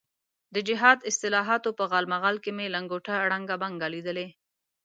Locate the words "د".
0.53-0.55